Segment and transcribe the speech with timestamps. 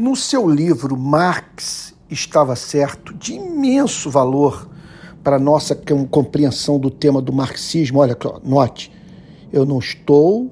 [0.00, 4.66] No seu livro, Marx estava certo, de imenso valor
[5.22, 5.78] para a nossa
[6.10, 7.98] compreensão do tema do marxismo.
[7.98, 8.90] Olha, note,
[9.52, 10.50] eu não estou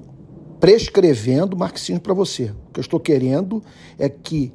[0.59, 2.53] prescrevendo marxismo para você.
[2.67, 3.63] O que eu estou querendo
[3.97, 4.53] é que,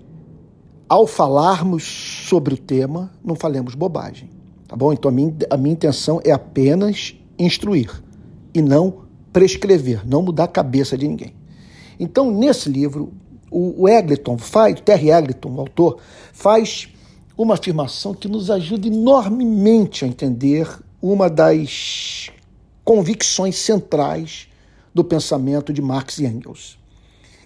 [0.88, 1.82] ao falarmos
[2.28, 4.30] sobre o tema, não falemos bobagem.
[4.68, 4.92] Tá bom?
[4.92, 7.90] Então a minha, a minha intenção é apenas instruir
[8.54, 11.34] e não prescrever, não mudar a cabeça de ninguém.
[11.98, 13.12] Então, nesse livro,
[13.54, 15.98] o, Eglinton faz, o Terry Eglinton, o autor,
[16.32, 16.88] faz
[17.36, 20.68] uma afirmação que nos ajuda enormemente a entender
[21.00, 22.30] uma das
[22.84, 24.48] convicções centrais
[24.92, 26.78] do pensamento de Marx e Engels,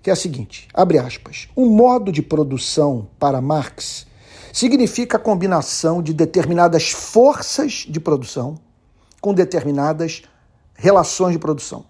[0.03, 4.07] que é a seguinte, abre aspas, um modo de produção para Marx
[4.53, 8.59] significa a combinação de determinadas forças de produção
[9.21, 10.23] com determinadas
[10.75, 11.85] relações de produção.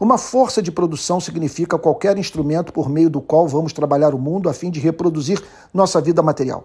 [0.00, 4.48] Uma força de produção significa qualquer instrumento por meio do qual vamos trabalhar o mundo
[4.48, 6.64] a fim de reproduzir nossa vida material.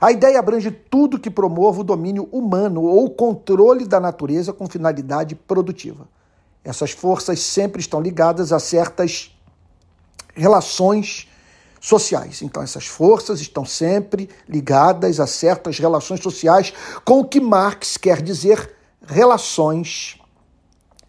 [0.00, 5.34] A ideia abrange tudo que promova o domínio humano ou controle da natureza com finalidade
[5.34, 6.08] produtiva.
[6.64, 9.36] Essas forças sempre estão ligadas a certas
[10.34, 11.28] relações
[11.78, 12.40] sociais.
[12.40, 16.72] Então, essas forças estão sempre ligadas a certas relações sociais,
[17.04, 18.74] com o que Marx quer dizer
[19.06, 20.18] relações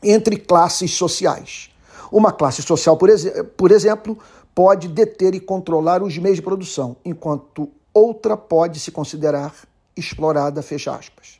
[0.01, 1.69] entre classes sociais.
[2.11, 3.25] Uma classe social, por, ex
[3.57, 4.17] por exemplo,
[4.55, 9.53] pode deter e controlar os meios de produção, enquanto outra pode se considerar
[9.95, 11.39] explorada, fecha aspas.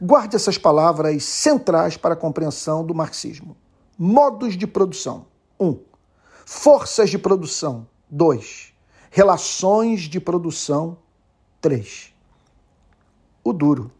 [0.00, 3.56] Guarde essas palavras centrais para a compreensão do marxismo.
[3.96, 5.26] Modos de produção.
[5.60, 5.66] 1.
[5.68, 5.78] Um,
[6.44, 7.86] forças de produção.
[8.10, 8.72] 2.
[9.10, 10.98] Relações de produção.
[11.60, 12.12] 3.
[13.44, 13.92] O duro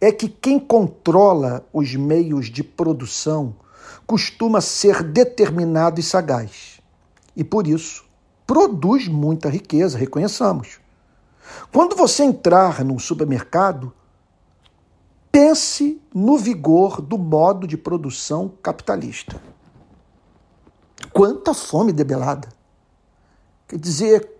[0.00, 3.56] é que quem controla os meios de produção
[4.06, 6.80] costuma ser determinado e sagaz.
[7.36, 8.04] E por isso
[8.46, 10.80] produz muita riqueza, reconheçamos.
[11.72, 13.92] Quando você entrar num supermercado,
[15.30, 19.40] pense no vigor do modo de produção capitalista.
[21.12, 22.48] Quanta fome debelada!
[23.66, 24.30] Quer dizer,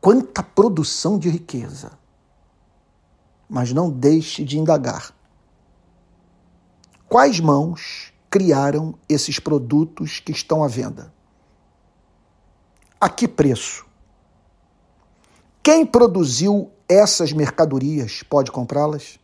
[0.00, 1.90] quanta produção de riqueza
[3.48, 5.14] mas não deixe de indagar.
[7.08, 11.12] Quais mãos criaram esses produtos que estão à venda?
[13.00, 13.86] A que preço?
[15.62, 19.18] Quem produziu essas mercadorias pode comprá-las?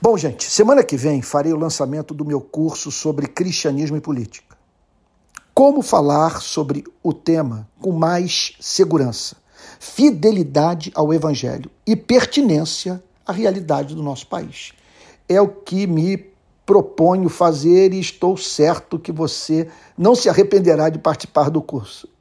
[0.00, 4.56] Bom, gente, semana que vem farei o lançamento do meu curso sobre cristianismo e política.
[5.54, 9.36] Como falar sobre o tema com mais segurança?
[9.78, 14.72] Fidelidade ao Evangelho e pertinência à realidade do nosso país.
[15.28, 16.32] É o que me
[16.66, 22.08] proponho fazer e estou certo que você não se arrependerá de participar do curso.